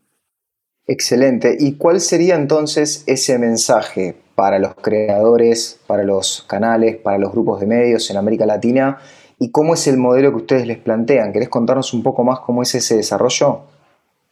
Excelente. 0.87 1.55
¿Y 1.59 1.73
cuál 1.73 1.99
sería 1.99 2.35
entonces 2.35 3.03
ese 3.07 3.39
mensaje 3.39 4.21
para 4.35 4.59
los 4.59 4.75
creadores, 4.75 5.79
para 5.87 6.03
los 6.03 6.43
canales, 6.47 6.97
para 6.97 7.17
los 7.17 7.31
grupos 7.31 7.59
de 7.61 7.67
medios 7.67 8.09
en 8.09 8.17
América 8.17 8.45
Latina? 8.45 8.97
¿Y 9.39 9.51
cómo 9.51 9.73
es 9.73 9.87
el 9.87 9.97
modelo 9.97 10.31
que 10.31 10.37
ustedes 10.37 10.67
les 10.67 10.77
plantean? 10.77 11.33
¿Querés 11.33 11.49
contarnos 11.49 11.93
un 11.93 12.03
poco 12.03 12.23
más 12.23 12.39
cómo 12.39 12.61
es 12.61 12.75
ese 12.75 12.97
desarrollo? 12.97 13.61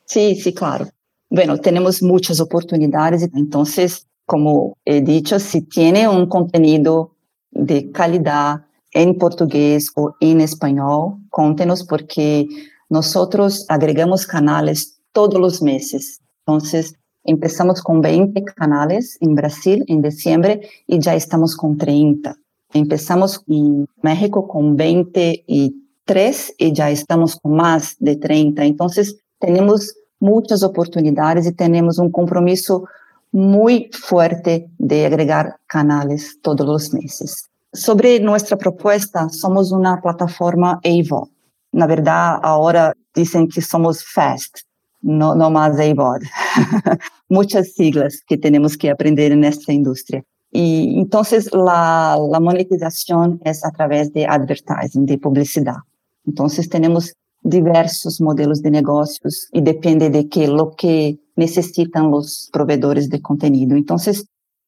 Sí, 0.06 0.36
sí, 0.36 0.54
claro. 0.54 0.88
Bueno, 1.30 1.58
tenemos 1.58 2.04
muchas 2.04 2.40
oportunidades, 2.40 3.28
entonces, 3.34 4.08
como 4.26 4.78
he 4.86 5.02
dicho, 5.02 5.40
si 5.40 5.62
tiene 5.62 6.08
un 6.08 6.28
contenido 6.28 7.16
de 7.52 7.92
calidad 7.92 8.66
en 8.92 9.18
portugués 9.18 9.92
o 9.96 10.16
en 10.20 10.42
español, 10.42 11.16
contenos 11.30 11.84
porque 11.84 12.48
nosotros 12.90 13.66
agregamos 13.70 14.28
canales 14.28 15.00
todos 15.12 15.40
los 15.40 15.62
meses. 15.62 16.22
Entonces, 16.46 16.96
empezamos 17.24 17.82
con 17.82 18.02
20 18.02 18.44
canales 18.44 19.18
en 19.22 19.36
Brasil 19.36 19.84
en 19.88 20.02
diciembre 20.02 20.62
y 20.88 21.00
ya 21.00 21.16
estamos 21.16 21.56
con 21.56 21.78
30. 21.78 22.36
Empezamos 22.74 23.44
en 23.48 23.88
México 24.02 24.48
con 24.48 24.76
23 24.76 26.56
y 26.58 26.74
ya 26.74 26.90
estamos 26.90 27.36
con 27.36 27.56
más 27.56 27.96
de 28.00 28.16
30. 28.16 28.66
Entonces, 28.66 29.18
tenemos 29.40 29.94
muchas 30.20 30.64
oportunidades 30.64 31.46
y 31.46 31.54
tenemos 31.54 32.00
un 32.00 32.12
compromiso 32.12 32.86
muy 33.32 33.90
fuerte 33.92 34.70
de 34.78 35.06
agregar 35.06 35.58
canales 35.68 36.40
todos 36.42 36.66
los 36.66 36.94
meses. 36.94 37.50
Sobre 37.74 38.20
nuestra 38.20 38.58
propuesta, 38.58 39.30
somos 39.30 39.72
una 39.72 40.00
plataforma 40.02 40.80
AVOD. 40.84 41.30
Na 41.74 41.88
verdade, 41.88 42.40
agora 42.44 42.94
dizem 43.16 43.48
que 43.48 43.60
somos 43.60 44.04
FAST, 44.04 44.62
no, 45.04 45.36
no 45.36 45.50
más 45.52 45.80
AVOD. 45.80 46.24
Muitas 47.30 47.74
siglas 47.74 48.22
que 48.26 48.38
temos 48.38 48.76
que 48.76 48.90
aprender 48.90 49.36
nesta 49.36 49.72
indústria. 49.72 50.24
E 50.54 51.00
então, 51.00 51.22
a, 51.68 52.14
a 52.14 52.40
monetização 52.40 53.40
é 53.44 53.52
através 53.64 54.10
de 54.12 54.26
advertising, 54.26 55.06
de 55.06 55.18
publicidade. 55.18 55.82
Então, 56.28 56.48
temos 56.70 57.14
diversos 57.44 58.20
modelos 58.20 58.62
de 58.62 58.70
negócios 58.70 59.48
e 59.54 59.62
depende 59.62 60.10
de 60.10 60.26
que 60.26 60.48
lo 60.48 60.72
que 60.76 61.20
necessitam 61.36 62.12
os 62.14 62.50
provedores 62.52 63.10
de 63.10 63.20
conteúdo. 63.20 63.76
Então, 63.76 63.98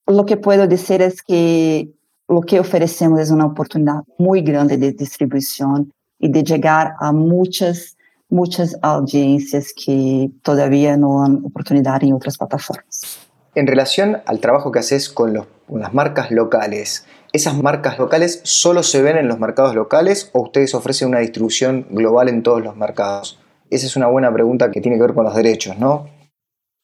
o 0.08 0.24
que 0.24 0.38
posso 0.38 0.68
dizer 0.68 1.02
é 1.02 1.12
que 1.26 1.90
o 2.28 2.42
que 2.42 2.60
oferecemos 2.60 3.30
é 3.30 3.34
uma 3.34 3.46
oportunidade 3.46 4.04
muito 4.20 4.46
grande 4.46 4.78
de 4.78 4.94
distribuição 4.94 5.88
y 6.20 6.30
de 6.30 6.44
llegar 6.44 6.96
a 7.00 7.12
muchas, 7.12 7.95
muchas 8.30 8.76
audiencias 8.82 9.74
que 9.74 10.30
todavía 10.42 10.98
no 10.98 11.24
han 11.24 11.46
oportunidad 11.46 12.04
en 12.04 12.14
otras 12.14 12.38
plataformas. 12.38 13.20
En 13.54 13.68
relación 13.68 14.22
al 14.26 14.40
trabajo 14.40 14.72
que 14.72 14.80
haces 14.80 15.10
con, 15.10 15.34
los, 15.34 15.48
con 15.68 15.80
las 15.80 15.94
marcas 15.94 16.32
locales, 16.32 17.06
¿esas 17.32 17.56
marcas 17.56 17.98
locales 17.98 18.42
solo 18.44 18.84
se 18.84 19.02
ven 19.02 19.18
en 19.18 19.28
los 19.28 19.40
mercados 19.40 19.76
locales 19.76 20.30
o 20.34 20.42
ustedes 20.42 20.76
ofrecen 20.76 21.10
una 21.10 21.20
distribución 21.20 21.88
global 21.90 22.28
en 22.30 22.44
todos 22.44 22.62
los 22.62 22.76
mercados? 22.76 23.40
Esa 23.70 23.86
es 23.86 23.96
una 23.96 24.08
buena 24.08 24.32
pregunta 24.34 24.72
que 24.72 24.82
tiene 24.82 24.98
que 24.98 25.04
ver 25.04 25.14
con 25.14 25.26
los 25.26 25.36
derechos, 25.36 25.78
¿no? 25.78 26.08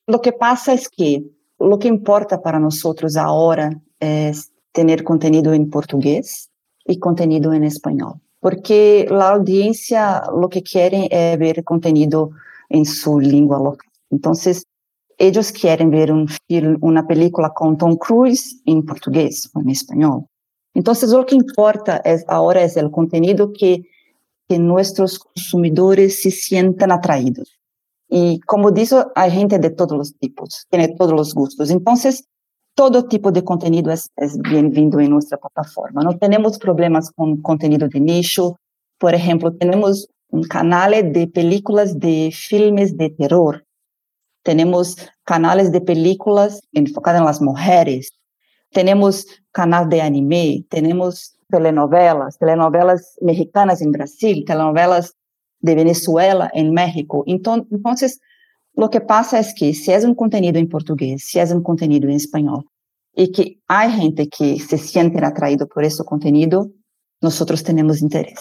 Lo 0.07 0.21
que 0.21 0.31
pasa 0.31 0.74
es 0.74 0.89
que 0.89 1.24
lo 1.60 1.77
que 1.77 1.88
importa 1.88 2.41
para 2.41 2.60
nosotros 2.60 3.15
ahora 3.17 3.69
es 4.00 4.51
tener 4.71 5.03
contenido 5.03 5.53
en 5.53 5.69
portugués 5.69 6.50
y 6.86 7.00
contenido 7.00 7.53
en 7.53 7.63
español. 7.63 8.15
Porque 8.41 9.07
a 9.12 9.29
audiência 9.29 10.24
o 10.31 10.50
que 10.50 10.62
querem 10.62 11.07
é 11.12 11.38
ver 11.38 11.63
conteúdo 11.63 12.31
em 12.69 12.83
sua 12.83 13.21
língua 13.21 13.57
local. 13.57 13.88
Então, 14.12 14.33
eles 15.19 15.51
querem 15.51 15.89
ver 15.89 16.12
um 16.12 16.25
filme, 16.27 16.77
uma 16.81 17.05
película 17.05 17.51
com 17.51 17.75
Tom 17.75 17.95
Cruise 17.95 18.60
em 18.65 18.81
português 18.81 19.48
ou 19.53 19.62
em 19.62 19.71
espanhol. 19.71 20.25
Então, 20.75 20.93
o 20.93 21.25
que 21.25 21.36
importa 21.36 22.01
é, 22.03 22.15
agora 22.27 22.62
é 22.62 22.83
o 22.83 22.89
conteúdo 22.89 23.51
que, 23.51 23.83
que 24.50 24.57
consumidores 25.19 26.21
se 26.21 26.31
sintam 26.31 26.91
atraídos. 26.91 27.50
E, 28.10 28.39
como 28.48 28.71
disse, 28.71 28.95
a 29.15 29.29
gente 29.29 29.57
de 29.60 29.69
todos 29.69 30.00
os 30.00 30.12
tipos, 30.19 30.65
tem 30.69 30.95
todos 30.95 31.27
os 31.27 31.33
gostos. 31.33 31.69
Então, 31.69 31.93
todo 32.75 33.07
tipo 33.07 33.31
de 33.31 33.41
contenido 33.41 33.91
é, 33.91 33.95
é 33.95 34.27
bem-vindo 34.49 34.99
em 34.99 35.07
nossa 35.07 35.37
plataforma. 35.37 36.03
Não 36.03 36.17
temos 36.17 36.57
problemas 36.57 37.09
com 37.11 37.37
contenido 37.41 37.87
de 37.87 37.99
nicho. 37.99 38.55
Por 38.99 39.13
exemplo, 39.13 39.51
temos 39.51 40.07
um 40.31 40.41
canal 40.41 40.91
de 41.03 41.27
películas 41.27 41.93
de 41.93 42.31
filmes 42.31 42.93
de 42.93 43.09
terror. 43.09 43.61
Temos 44.43 44.95
canais 45.25 45.69
de 45.69 45.81
películas 45.81 46.61
enfocadas 46.73 47.21
nas 47.21 47.39
mulheres. 47.39 48.11
Temos 48.71 49.25
canal 49.53 49.85
de 49.85 49.99
anime. 49.99 50.65
Temos 50.69 51.33
telenovelas, 51.49 52.37
telenovelas 52.37 53.01
mexicanas 53.21 53.81
em 53.81 53.91
Brasil, 53.91 54.43
telenovelas 54.45 55.13
de 55.61 55.75
Venezuela 55.75 56.49
em 56.53 56.71
México. 56.71 57.23
Então, 57.27 57.67
então 57.71 57.93
Lo 58.75 58.89
que 58.89 59.01
pasa 59.01 59.39
es 59.39 59.53
que 59.53 59.73
si 59.73 59.91
es 59.91 60.03
un 60.05 60.15
contenido 60.15 60.59
en 60.59 60.69
portugués, 60.69 61.23
si 61.25 61.39
es 61.39 61.51
un 61.51 61.61
contenido 61.61 62.07
en 62.09 62.15
español, 62.15 62.65
y 63.13 63.31
que 63.31 63.59
hay 63.67 63.91
gente 63.91 64.27
que 64.29 64.59
se 64.59 64.77
sienten 64.77 65.23
atraído 65.23 65.67
por 65.67 65.83
ese 65.83 66.03
contenido, 66.03 66.69
nosotros 67.21 67.63
tenemos 67.63 68.01
interés. 68.01 68.39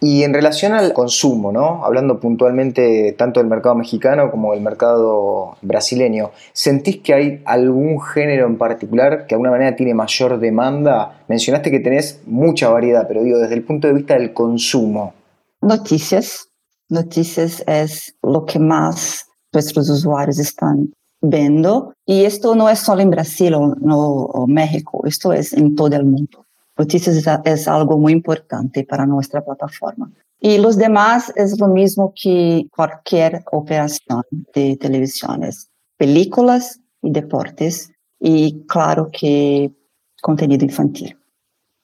Y 0.00 0.24
en 0.24 0.34
relación 0.34 0.72
al 0.72 0.92
consumo, 0.92 1.52
¿no? 1.52 1.82
hablando 1.84 2.20
puntualmente 2.20 3.14
tanto 3.16 3.40
del 3.40 3.48
mercado 3.48 3.74
mexicano 3.76 4.30
como 4.30 4.52
del 4.52 4.60
mercado 4.60 5.56
brasileño, 5.62 6.32
¿sentís 6.52 6.98
que 6.98 7.14
hay 7.14 7.42
algún 7.46 8.00
género 8.02 8.46
en 8.46 8.58
particular 8.58 9.22
que 9.22 9.28
de 9.30 9.34
alguna 9.36 9.52
manera 9.52 9.74
tiene 9.74 9.94
mayor 9.94 10.38
demanda? 10.38 11.24
Mencionaste 11.28 11.70
que 11.70 11.80
tenés 11.80 12.20
mucha 12.26 12.68
variedad, 12.68 13.08
pero 13.08 13.22
digo, 13.22 13.38
desde 13.38 13.54
el 13.54 13.64
punto 13.64 13.88
de 13.88 13.94
vista 13.94 14.14
del 14.14 14.34
consumo. 14.34 15.14
Noticias. 15.62 16.48
Noticias 16.90 17.64
es 17.66 18.16
lo 18.22 18.44
que 18.44 18.58
más 18.58 19.25
nuestros 19.56 19.88
usuarios 19.88 20.38
están 20.38 20.92
viendo. 21.22 21.94
Y 22.04 22.24
esto 22.24 22.54
no 22.54 22.68
es 22.68 22.80
solo 22.80 23.00
en 23.00 23.10
Brasil 23.10 23.54
o, 23.54 23.62
o 23.62 24.46
México, 24.46 25.02
esto 25.06 25.32
es 25.32 25.54
en 25.54 25.74
todo 25.74 25.96
el 25.96 26.04
mundo. 26.04 26.44
Noticias 26.76 27.16
es 27.44 27.68
algo 27.68 27.96
muy 27.96 28.12
importante 28.12 28.84
para 28.84 29.06
nuestra 29.06 29.42
plataforma. 29.42 30.10
Y 30.38 30.58
los 30.58 30.76
demás 30.76 31.32
es 31.34 31.58
lo 31.58 31.68
mismo 31.68 32.12
que 32.14 32.66
cualquier 32.70 33.42
operación 33.50 34.22
de 34.54 34.76
televisiones, 34.76 35.70
películas 35.96 36.78
y 37.00 37.10
deportes, 37.10 37.90
y 38.20 38.66
claro 38.66 39.08
que 39.10 39.72
contenido 40.20 40.64
infantil. 40.66 41.16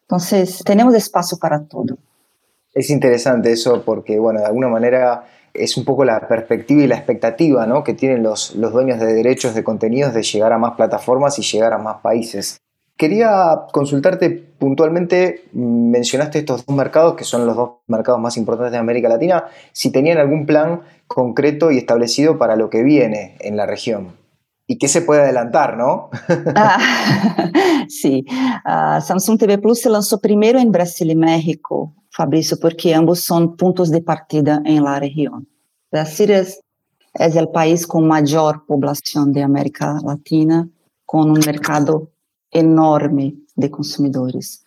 Entonces, 0.03 0.63
tenemos 0.65 0.95
espacio 0.95 1.39
para 1.39 1.65
todo. 1.65 1.97
Es 2.75 2.91
interesante 2.91 3.51
eso 3.51 3.83
porque, 3.83 4.19
bueno, 4.19 4.41
de 4.41 4.47
alguna 4.47 4.69
manera 4.69 5.25
es 5.55 5.77
un 5.77 5.85
poco 5.85 6.05
la 6.05 6.27
perspectiva 6.29 6.83
y 6.83 6.87
la 6.87 6.97
expectativa 6.97 7.67
¿no? 7.67 7.85
que 7.85 7.95
tienen 7.95 8.23
los, 8.23 8.55
los 8.57 8.73
dueños 8.73 8.99
de 8.99 9.13
derechos 9.13 9.55
de 9.55 9.65
contenidos 9.65 10.15
de 10.15 10.23
llegar 10.23 10.53
a 10.53 10.59
más 10.59 10.73
plataformas 10.77 11.39
y 11.39 11.43
llegar 11.43 11.73
a 11.73 11.79
más 11.79 12.01
países. 12.03 12.59
Quería 12.97 13.63
consultarte 13.73 14.31
puntualmente, 14.31 15.45
mencionaste 15.53 16.39
estos 16.41 16.65
dos 16.67 16.77
mercados, 16.77 17.17
que 17.17 17.25
son 17.25 17.47
los 17.47 17.57
dos 17.57 17.71
mercados 17.89 18.21
más 18.21 18.37
importantes 18.37 18.73
de 18.73 18.79
América 18.79 19.09
Latina, 19.09 19.47
si 19.73 19.91
tenían 19.91 20.19
algún 20.19 20.47
plan 20.47 20.83
concreto 21.09 21.71
y 21.71 21.79
establecido 21.79 22.39
para 22.39 22.55
lo 22.55 22.71
que 22.71 22.83
viene 22.83 23.37
en 23.41 23.57
la 23.57 23.67
región. 23.67 24.17
¿Y 24.69 24.79
qué 24.79 24.89
se 24.89 25.03
puede 25.03 25.23
adelantar, 25.23 25.77
no? 25.77 26.11
ah, 26.55 26.79
sí, 27.89 28.25
uh, 28.65 29.01
Samsung 29.01 29.39
TV 29.39 29.59
Plus 29.59 29.81
se 29.81 29.91
lanzó 29.91 30.21
primero 30.21 30.61
en 30.61 30.71
Brasil 30.71 31.11
y 31.11 31.17
México, 31.17 31.95
Fabricio, 32.13 32.59
porque 32.61 32.95
ambos 32.95 33.21
son 33.21 33.57
puntos 33.57 33.91
de 33.91 34.03
partida 34.03 34.63
en 34.65 34.85
la 34.85 35.01
región. 35.01 35.49
Brasil 35.91 36.31
es, 36.31 36.61
es 37.15 37.37
el 37.37 37.49
país 37.49 37.87
con 37.87 38.07
mayor 38.07 38.67
población 38.67 39.33
de 39.33 39.43
América 39.43 39.99
Latina, 40.05 40.69
con 41.07 41.31
un 41.31 41.41
mercado 41.45 42.11
enorme 42.51 43.35
de 43.57 43.71
consumidores. 43.71 44.65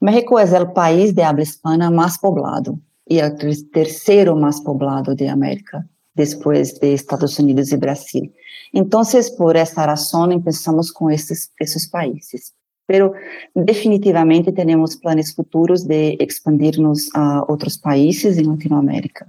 México 0.00 0.40
es 0.40 0.52
el 0.52 0.72
país 0.72 1.14
de 1.14 1.24
habla 1.24 1.42
hispana 1.42 1.90
más 1.90 2.18
poblado 2.18 2.78
y 3.06 3.18
el 3.18 3.36
tercero 3.70 4.34
más 4.34 4.60
poblado 4.60 5.14
de 5.14 5.28
América, 5.28 5.86
después 6.14 6.80
de 6.80 6.94
Estados 6.94 7.38
Unidos 7.38 7.72
y 7.72 7.76
Brasil. 7.76 8.34
Entonces, 8.72 9.30
por 9.30 9.56
esta 9.56 9.86
razón, 9.86 10.32
empezamos 10.32 10.92
con 10.92 11.12
estos, 11.12 11.50
esos 11.58 11.86
países. 11.86 12.54
Pero 12.86 13.12
definitivamente 13.54 14.52
tenemos 14.52 14.96
planes 14.96 15.34
futuros 15.34 15.86
de 15.86 16.16
expandirnos 16.20 17.10
a 17.14 17.42
otros 17.48 17.76
países 17.78 18.38
en 18.38 18.46
Latinoamérica. 18.48 19.26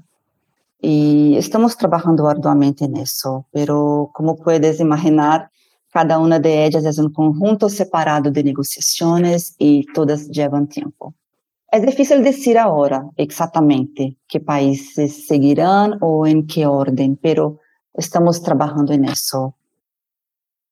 Y 0.79 1.35
estamos 1.37 1.75
trabajando 1.75 2.29
arduamente 2.29 2.85
en 2.85 2.97
eso, 2.97 3.47
pero 3.51 4.11
como 4.13 4.35
puedes 4.35 4.79
imaginar, 4.79 5.49
Cada 5.97 6.19
uma 6.19 6.39
de 6.39 6.65
ellas 6.65 6.85
é 6.85 7.01
um 7.01 7.09
conjunto 7.09 7.69
separado 7.69 8.29
de 8.29 8.43
negociações 8.43 9.55
e 9.59 9.83
todas 9.95 10.27
levam 10.27 10.65
tempo. 10.65 11.13
É 11.71 11.79
difícil 11.79 12.21
dizer 12.21 12.57
agora 12.57 13.09
exatamente 13.17 14.15
que 14.27 14.39
países 14.39 15.25
seguirão 15.27 15.97
ou 15.99 16.27
em 16.27 16.45
que 16.45 16.65
ordem, 16.65 17.15
pero 17.15 17.59
estamos 17.97 18.39
trabalhando 18.39 18.93
en 18.93 19.05
eso. 19.05 19.53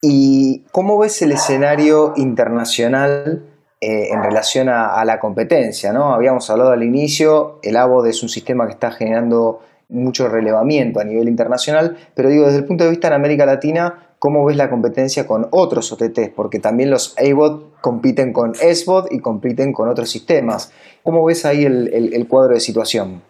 ¿Y 0.08 0.60
cómo 0.72 1.00
ves 1.00 1.20
el 1.24 1.32
escenario 1.32 2.14
internacional 2.16 3.44
eh, 3.82 4.10
en 4.12 4.22
relación 4.22 4.70
a, 4.70 5.04
la 5.04 5.20
competencia? 5.20 5.90
Habíamos 5.90 6.48
hablado 6.52 6.70
al 6.70 6.84
inicio, 6.84 7.58
el 7.64 7.76
AVOD 7.76 8.06
es 8.10 8.22
un 8.22 8.30
sistema 8.30 8.68
que 8.68 8.74
está 8.74 8.92
generando 8.92 9.62
mucho 9.90 10.30
relevamiento 10.30 11.00
a 11.00 11.06
nivel 11.06 11.28
internacional, 11.28 11.98
pero 12.14 12.30
digo, 12.30 12.46
desde 12.46 12.60
el 12.60 12.66
punto 12.66 12.84
de 12.84 12.92
vista 12.92 13.08
en 13.08 13.14
América 13.14 13.48
Latina, 13.48 14.10
¿cómo 14.20 14.46
ves 14.46 14.58
la 14.58 14.70
competencia 14.70 15.26
con 15.26 15.48
otros 15.50 15.92
OTTs? 15.92 16.30
Porque 16.36 16.60
también 16.60 16.92
los 16.92 17.16
AVOD 17.18 17.64
compiten 17.82 18.32
con 18.32 18.54
SVOD 18.54 19.08
y 19.10 19.18
compiten 19.22 19.74
con 19.74 19.90
otros 19.90 20.12
sistemas. 20.12 20.72
¿Cómo 21.02 21.26
ves 21.26 21.46
ahí 21.46 21.66
el 21.66 22.28
cuadro 22.28 22.54
de 22.54 22.60
situación? 22.60 23.24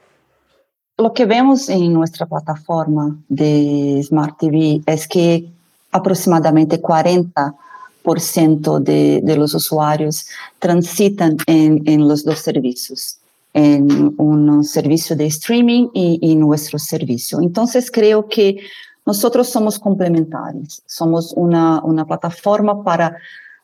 Lo 0.97 1.13
que 1.13 1.25
vemos 1.25 1.69
en 1.69 1.93
nuestra 1.93 2.25
plataforma 2.25 3.17
de 3.29 4.01
Smart 4.03 4.37
TV 4.37 4.81
es 4.85 5.07
que 5.09 5.54
aproximadamente 5.95 6.81
40% 6.81 8.79
de, 8.79 9.21
de, 9.23 9.37
los 9.37 9.53
usuarios 9.53 10.27
transitan 10.59 11.37
en, 11.47 12.07
los 12.07 12.23
dos 12.23 12.39
servicios, 12.39 13.17
en 13.53 14.13
un 14.17 14.63
servicio 14.63 15.15
de 15.15 15.25
streaming 15.27 15.89
y, 15.93 16.19
y 16.21 16.35
nuestro 16.35 16.77
servicio. 16.77 17.39
Entonces 17.41 17.89
creo 17.89 18.27
que 18.27 18.57
nosotros 19.05 19.49
somos 19.49 19.79
complementares, 19.79 20.81
somos 20.85 21.33
una, 21.35 21.81
una 21.83 22.05
plataforma 22.05 22.83
para 22.83 23.17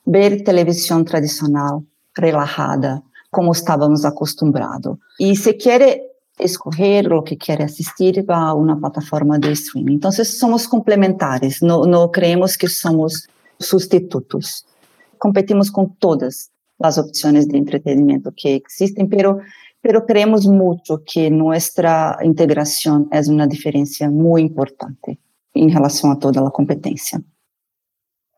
ver 0.04 0.42
televisión 0.44 1.04
tradicional, 1.04 1.80
relajada, 2.14 3.02
como 3.30 3.52
estábamos 3.52 4.04
acostumbrados. 4.04 4.98
Y 5.18 5.36
si 5.36 5.54
quiere 5.54 6.11
escoger 6.38 7.06
lo 7.06 7.22
que 7.24 7.36
quiere 7.36 7.64
asistir, 7.64 8.28
va 8.28 8.48
a 8.48 8.54
una 8.54 8.78
plataforma 8.78 9.38
de 9.38 9.52
streaming. 9.52 9.94
Entonces 9.94 10.38
somos 10.38 10.66
complementares, 10.66 11.62
no, 11.62 11.84
no 11.84 12.10
creemos 12.10 12.56
que 12.56 12.68
somos 12.68 13.28
sustitutos. 13.58 14.66
Competimos 15.18 15.70
con 15.70 15.94
todas 15.96 16.50
las 16.78 16.98
opciones 16.98 17.46
de 17.48 17.58
entretenimiento 17.58 18.32
que 18.36 18.54
existen, 18.54 19.08
pero 19.08 19.38
pero 19.82 20.06
creemos 20.06 20.46
mucho 20.46 21.02
que 21.04 21.28
nuestra 21.28 22.16
integración 22.22 23.08
es 23.10 23.28
una 23.28 23.48
diferencia 23.48 24.08
muy 24.08 24.40
importante 24.42 25.18
en 25.52 25.70
relación 25.70 26.12
a 26.12 26.18
toda 26.18 26.40
la 26.40 26.50
competencia. 26.50 27.20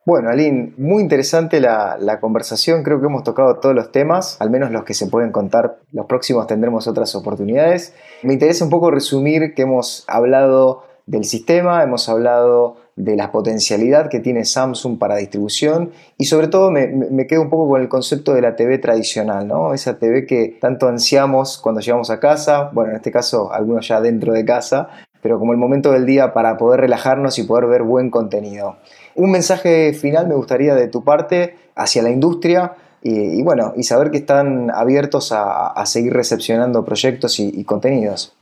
Bueno, 0.07 0.29
Aline, 0.29 0.75
muy 0.77 1.03
interesante 1.03 1.61
la, 1.61 2.19
conversación. 2.21 2.83
Creo 2.83 3.01
que 3.01 3.07
hemos 3.07 3.23
tocado 3.23 3.57
todos 3.57 3.75
los 3.75 3.91
temas, 3.91 4.37
al 4.39 4.51
menos 4.51 4.71
los 4.71 4.85
que 4.85 4.93
se 4.93 5.07
pueden 5.07 5.33
contar. 5.33 5.79
Los 5.93 6.05
próximos 6.05 6.47
tendremos 6.47 6.87
otras 6.87 7.15
oportunidades. 7.15 7.95
Me 8.23 8.35
interesa 8.35 8.65
un 8.65 8.71
poco 8.71 8.91
resumir 8.91 9.55
que 9.55 9.63
hemos 9.63 10.05
hablado 10.07 10.85
del 11.07 11.25
sistema, 11.25 11.83
hemos 11.83 12.11
hablado 12.11 12.77
de 12.97 13.17
la 13.17 13.33
potencialidad 13.33 14.11
que 14.11 14.21
tiene 14.21 14.45
Samsung 14.45 14.99
para 14.99 15.17
distribución 15.17 15.91
y 16.19 16.27
sobre 16.27 16.49
todo 16.49 16.71
me, 16.71 16.87
me, 16.87 17.27
quedo 17.27 17.43
un 17.43 17.51
poco 17.51 17.69
con 17.69 17.81
el 17.81 17.89
concepto 17.89 18.35
de 18.35 18.43
la 18.43 18.57
TV 18.57 18.79
tradicional, 18.79 19.49
¿no? 19.49 19.75
Esa 19.75 19.99
TV 19.99 20.27
que 20.27 20.59
tanto 20.61 20.87
ansiamos 20.87 21.59
cuando 21.59 21.81
llegamos 21.81 22.11
a 22.11 22.21
casa, 22.21 22.71
bueno, 22.73 22.91
en 22.91 22.97
este 22.97 23.11
caso 23.11 23.53
algunos 23.53 23.89
ya 23.89 24.01
dentro 24.01 24.33
de 24.33 24.45
casa, 24.45 24.89
pero 25.25 25.39
como 25.39 25.53
el 25.53 25.59
momento 25.59 25.91
del 25.91 26.07
día 26.07 26.35
para 26.35 26.57
poder 26.57 26.81
relajarnos 26.81 27.39
y 27.39 27.45
poder 27.45 27.67
ver 27.67 27.83
buen 27.83 28.11
contenido. 28.11 28.77
Un 29.17 29.31
mensaje 29.31 29.93
final 29.95 30.27
me 30.27 30.35
gustaría 30.35 30.75
de 30.75 30.89
tu 30.89 31.05
parte 31.05 31.57
hacia 31.75 32.03
la 32.03 32.11
industria 32.11 32.75
y, 33.03 33.43
bueno, 33.43 33.75
y 33.77 33.83
saber 33.83 34.11
que 34.11 34.17
están 34.19 34.71
abiertos 34.71 35.31
a, 35.31 35.85
seguir 35.85 36.15
recepcionando 36.15 36.85
proyectos 36.85 37.39
y, 37.39 37.63
contenidos. 37.65 38.33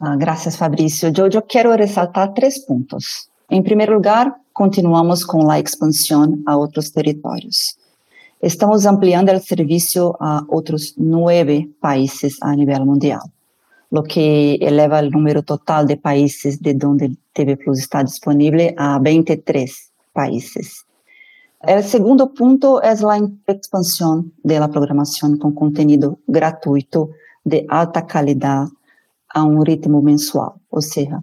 Ah, 0.00 0.16
gracias, 0.18 0.56
Fabricio. 0.56 1.10
Yo, 1.10 1.26
yo 1.26 1.46
quiero 1.46 1.76
resaltar 1.76 2.32
tres 2.34 2.60
puntos. 2.60 3.30
En 3.50 3.62
primer 3.62 3.90
lugar, 3.90 4.36
continuamos 4.52 5.26
con 5.26 5.46
la 5.46 5.58
expansión 5.58 6.42
a 6.46 6.56
otros 6.56 6.92
territorios. 6.92 7.76
Estamos 8.40 8.86
ampliando 8.86 9.32
el 9.32 9.42
servicio 9.42 10.16
a 10.20 10.42
otros 10.48 10.94
nueve 10.96 11.68
países 11.80 12.38
a 12.40 12.54
nivel 12.54 12.84
mundial, 12.84 13.20
lo 13.94 14.02
que 14.02 14.56
eleva 14.56 14.98
el 14.98 15.12
número 15.12 15.44
total 15.44 15.86
de 15.86 15.96
países 15.96 16.60
de 16.60 16.74
donde 16.74 17.16
TV 17.32 17.56
Plus 17.56 17.78
está 17.78 18.02
disponible 18.02 18.74
a 18.76 18.98
23 18.98 19.92
países. 20.12 20.84
El 21.62 21.84
segundo 21.84 22.34
punto 22.34 22.82
es 22.82 23.02
la 23.02 23.20
expansión 23.46 24.32
de 24.42 24.58
la 24.58 24.66
programación 24.66 25.38
con 25.38 25.54
contenido 25.54 26.18
gratuito 26.26 27.10
de 27.44 27.66
alta 27.68 28.04
calidad 28.04 28.66
a 29.28 29.44
un 29.44 29.64
ritmo 29.64 30.02
mensual, 30.02 30.54
o 30.70 30.80
sea, 30.80 31.22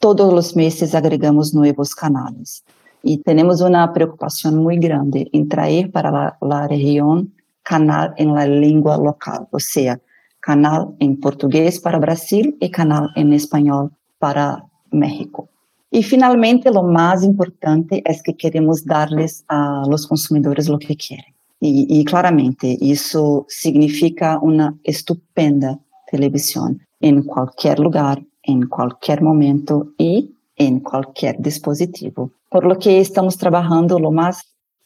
todos 0.00 0.34
los 0.34 0.56
meses 0.56 0.96
agregamos 0.96 1.54
nuevos 1.54 1.94
canales. 1.94 2.64
Y 3.04 3.18
tenemos 3.18 3.60
una 3.60 3.92
preocupación 3.92 4.56
muy 4.56 4.78
grande 4.78 5.30
en 5.32 5.48
traer 5.48 5.92
para 5.92 6.36
la 6.40 6.66
región 6.66 7.32
canal 7.62 8.14
en 8.16 8.34
la 8.34 8.48
lengua 8.48 8.98
local, 8.98 9.46
o 9.52 9.60
sea, 9.60 10.00
canal 10.40 10.94
em 11.00 11.14
português 11.14 11.78
para 11.78 11.98
Brasil 11.98 12.56
e 12.60 12.68
canal 12.68 13.08
em 13.16 13.32
espanhol 13.34 13.90
para 14.18 14.62
México. 14.92 15.48
E 15.92 16.02
finalmente, 16.02 16.68
o 16.68 16.82
mais 16.82 17.22
importante 17.24 18.00
é 18.04 18.14
que 18.14 18.32
queremos 18.32 18.82
darles 18.82 19.44
a 19.48 19.82
los 19.86 20.06
consumidores 20.06 20.68
o 20.68 20.78
que 20.78 20.94
querem. 20.94 21.34
E, 21.60 22.00
e 22.00 22.04
claramente, 22.04 22.78
isso 22.80 23.44
significa 23.48 24.38
uma 24.38 24.74
estupenda 24.84 25.78
televisão 26.10 26.76
em 27.02 27.22
qualquer 27.22 27.78
lugar, 27.78 28.18
em 28.46 28.60
qualquer 28.62 29.20
momento 29.20 29.92
e 29.98 30.30
em 30.58 30.78
qualquer 30.78 31.40
dispositivo. 31.40 32.32
Por 32.50 32.64
lo 32.64 32.76
que 32.76 32.90
estamos 32.90 33.36
trabalhando 33.36 33.96
o 33.96 34.12
mais 34.12 34.42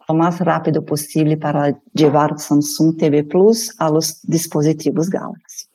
o 0.08 0.14
mais 0.14 0.36
rápido 0.38 0.82
possível 0.82 1.38
para 1.38 1.76
levar 1.96 2.38
Samsung 2.38 2.92
TV 2.92 3.22
Plus 3.22 3.72
aos 3.78 4.20
dispositivos 4.26 5.08
Galaxy. 5.08 5.66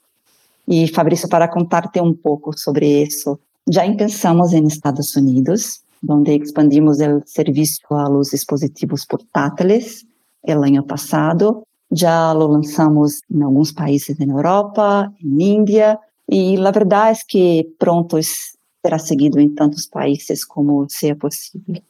E, 0.68 0.88
Fabrício, 0.88 1.28
para 1.28 1.48
contar-te 1.48 2.00
um 2.00 2.14
pouco 2.14 2.58
sobre 2.58 3.04
isso, 3.04 3.40
já 3.68 3.84
pensamos 3.96 4.54
em 4.54 4.68
Estados 4.68 5.16
Unidos, 5.16 5.82
onde 6.08 6.36
expandimos 6.36 7.00
o 7.00 7.22
serviço 7.26 7.82
aos 7.90 8.30
dispositivos 8.30 9.06
portáteis 9.06 10.06
é, 10.46 10.54
no 10.54 10.64
ano 10.64 10.84
passado. 10.84 11.64
Já 11.92 12.34
o 12.34 12.48
lançamos 12.48 13.22
em 13.32 13.42
alguns 13.42 13.72
países 13.72 14.18
na 14.20 14.26
Europa, 14.26 15.12
em 15.24 15.42
Índia, 15.56 16.00
e 16.30 16.56
a 16.58 16.72
verdade 16.72 17.20
é 17.20 17.24
que 17.28 17.76
pronto 17.80 18.20
será 18.86 19.00
seguido 19.00 19.40
em 19.40 19.50
tantos 19.50 19.88
países 19.88 20.46
como 20.46 20.86
seja 20.88 21.16
possível. 21.16 21.82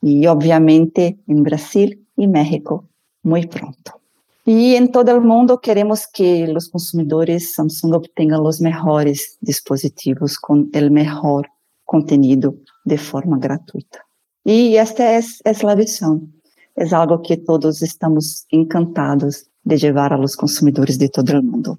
Y 0.00 0.26
obviamente 0.26 1.18
en 1.26 1.42
Brasil 1.42 2.06
y 2.16 2.26
México 2.26 2.88
muy 3.22 3.46
pronto. 3.46 4.00
Y 4.44 4.74
en 4.74 4.90
todo 4.90 5.12
el 5.12 5.20
mundo 5.20 5.60
queremos 5.60 6.06
que 6.06 6.46
los 6.46 6.70
consumidores 6.70 7.54
Samsung 7.54 7.94
obtengan 7.94 8.42
los 8.42 8.60
mejores 8.60 9.36
dispositivos 9.40 10.38
con 10.38 10.70
el 10.72 10.90
mejor 10.90 11.48
contenido 11.84 12.54
de 12.84 12.98
forma 12.98 13.38
gratuita. 13.38 14.06
Y 14.42 14.76
esta 14.76 15.16
es, 15.16 15.40
es 15.44 15.62
la 15.62 15.74
visión. 15.74 16.32
Es 16.74 16.92
algo 16.92 17.20
que 17.22 17.36
todos 17.36 17.82
estamos 17.82 18.46
encantados 18.50 19.50
de 19.62 19.76
llevar 19.76 20.12
a 20.12 20.16
los 20.16 20.36
consumidores 20.36 20.98
de 20.98 21.10
todo 21.10 21.32
el 21.32 21.42
mundo. 21.42 21.78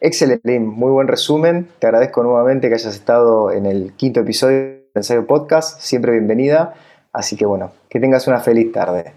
Excelente, 0.00 0.58
muy 0.58 0.90
buen 0.90 1.06
resumen. 1.06 1.68
Te 1.78 1.86
agradezco 1.86 2.24
nuevamente 2.24 2.68
que 2.68 2.74
hayas 2.74 2.94
estado 2.94 3.52
en 3.52 3.66
el 3.66 3.92
quinto 3.92 4.20
episodio 4.20 4.81
Ensayo 4.94 5.26
Podcast. 5.26 5.80
Siempre 5.80 6.12
bienvenida. 6.12 6.74
Así 7.12 7.36
que 7.36 7.46
bueno, 7.46 7.72
que 7.88 8.00
tengas 8.00 8.26
una 8.26 8.40
feliz 8.40 8.72
tarde. 8.72 9.12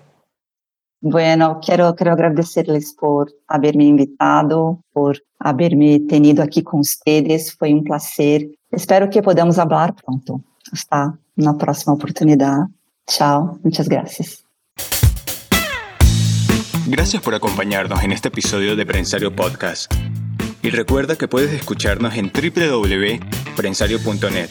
Bueno, 1.02 1.60
quiero, 1.64 1.96
quiero 1.96 2.14
agradecerles 2.14 2.94
por 2.94 3.32
haberme 3.48 3.86
invitado, 3.86 4.82
por 4.92 5.22
haberme 5.40 6.00
tenido 6.00 6.44
aquí 6.44 6.64
con 6.64 6.80
ustedes. 6.80 7.56
Fue 7.56 7.74
un 7.74 7.84
placer. 7.84 8.48
Espero 8.72 9.10
que 9.10 9.22
podamos 9.22 9.60
hablar 9.60 9.94
pronto. 9.94 10.42
Hasta 10.72 11.18
una 11.38 11.58
próxima 11.58 11.94
oportunidad. 11.94 12.68
Chao, 13.08 13.60
muchas 13.64 13.88
gracias. 13.88 14.46
Gracias 16.88 17.22
por 17.22 17.34
acompañarnos 17.34 18.04
en 18.04 18.12
este 18.12 18.28
episodio 18.30 18.76
de 18.76 18.86
Prensario 18.86 19.36
Podcast. 19.36 19.92
Y 20.62 20.70
recuerda 20.70 21.16
que 21.16 21.28
puedes 21.28 21.52
escucharnos 21.54 22.14
en 22.16 22.32
www.prensario.net, 22.32 24.50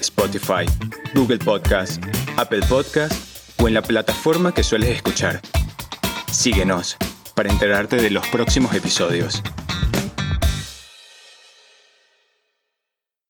Spotify, 0.00 0.66
Google 1.14 1.38
Podcast, 1.38 2.02
Apple 2.36 2.62
Podcast 2.68 3.12
o 3.60 3.68
en 3.68 3.74
la 3.74 3.82
plataforma 3.82 4.52
que 4.52 4.62
sueles 4.62 4.90
escuchar. 4.90 5.40
Síguenos 6.30 6.96
para 7.34 7.50
enterarte 7.50 7.96
de 7.96 8.10
los 8.10 8.26
próximos 8.28 8.74
episodios. 8.74 9.42